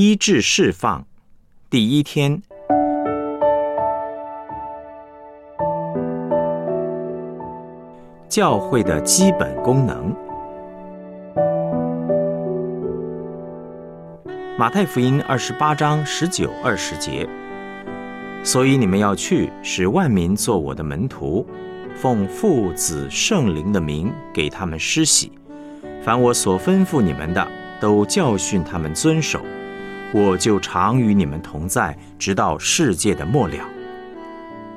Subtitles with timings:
[0.00, 1.04] 医治释放
[1.68, 2.40] 第一天，
[8.28, 10.14] 教会的基本功能。
[14.56, 17.28] 马太福音二十八章十九、二十节。
[18.44, 21.44] 所以你们要去，使万民做我的门徒，
[21.96, 25.32] 奉父、子、圣灵的名给他们施洗。
[26.00, 27.44] 凡我所吩咐你们的，
[27.80, 29.40] 都教训他们遵守。
[30.12, 33.56] 我就常与你们同在，直到世界的末了。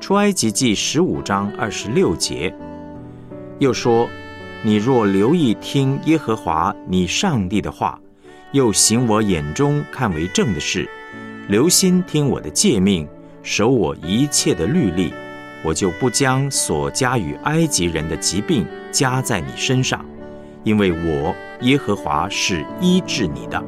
[0.00, 2.54] 出埃及记十五章二十六节，
[3.58, 4.08] 又说：
[4.62, 8.00] 你若留意听耶和华你上帝的话，
[8.52, 10.88] 又行我眼中看为正的事，
[11.48, 13.06] 留心听我的诫命。
[13.42, 15.12] 守我一切的律例，
[15.64, 20.04] 我就不将所加与埃及人的疾病加在你身上，
[20.64, 23.62] 因为我耶和华是医治你的。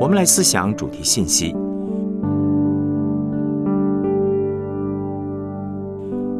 [0.00, 1.54] 我们来思想主题信息：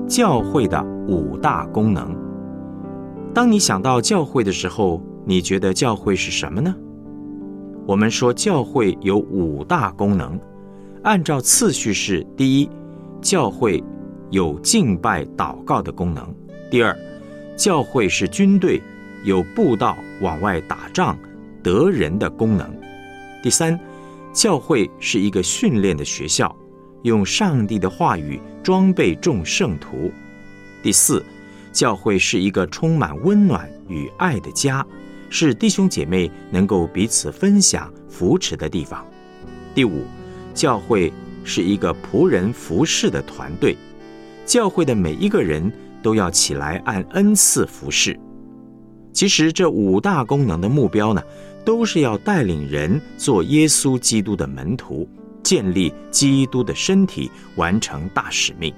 [0.08, 2.16] 教会的五大功能。
[3.34, 6.74] 当你想到教会的时候，你觉得教会是什么呢？
[7.86, 10.40] 我们说教会有五大功能，
[11.02, 12.70] 按照次序是：第一，
[13.20, 13.84] 教会
[14.30, 16.24] 有敬拜祷告的功能；
[16.70, 16.96] 第二，
[17.58, 18.80] 教会是军队，
[19.22, 21.14] 有布道往外打仗
[21.62, 22.66] 得人的功能。
[23.42, 23.78] 第三，
[24.34, 26.54] 教会是一个训练的学校，
[27.02, 30.12] 用上帝的话语装备众圣徒。
[30.82, 31.24] 第四，
[31.72, 34.86] 教会是一个充满温暖与爱的家，
[35.30, 39.06] 是弟兄姐妹能够彼此分享扶持的地方。
[39.74, 40.04] 第五，
[40.52, 41.10] 教会
[41.42, 43.74] 是一个仆人服侍的团队，
[44.44, 45.72] 教会的每一个人
[46.02, 48.18] 都要起来按恩赐服侍。
[49.12, 51.22] 其实这五大功能的目标呢？
[51.62, 55.06] 都是要带领人做耶稣基督的门徒，
[55.42, 58.72] 建立基督的身体，完成大使命。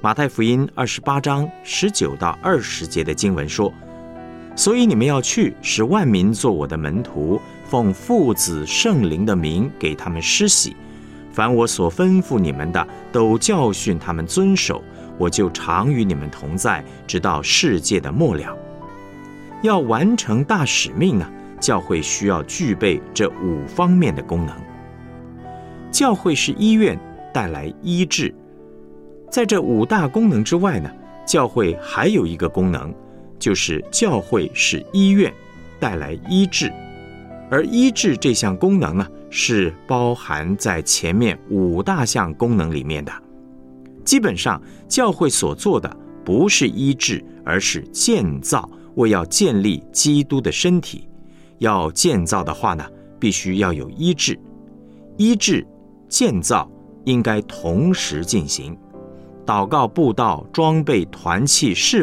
[0.00, 3.74] 马太福音二十八章十九到二十节的经文说
[4.54, 10.76] ：“所以你们要去，使万民做我的门徒，奉父子圣灵的名给他们施洗。
[11.32, 14.80] 凡我所吩咐你们的，都教训他们遵守。
[15.18, 18.56] 我就常与你们同在，直到世界的末了。
[19.62, 24.56] 要完成大使命呢？”教会需要具备这五方面的功能。
[25.90, 26.98] 教会是医院，
[27.34, 28.34] 带来医治。
[29.30, 30.90] 在这五大功能之外呢，
[31.26, 32.94] 教会还有一个功能，
[33.38, 35.30] 就是教会是医院，
[35.78, 36.72] 带来医治。
[37.50, 43.12] 而医治这项功能呢，是包含在前面五大项功能里面的。
[44.02, 45.94] 基本上，教会所做的
[46.24, 51.08] 不是医治，而是建造，为要建立基督的身体。
[51.58, 52.84] 要建造的话呢，
[53.18, 54.38] 必须要有医治，
[55.16, 55.66] 医治、
[56.08, 56.70] 建造
[57.04, 58.76] 应该同时进行。
[59.46, 61.98] 祷告、布道、装备、团契、侍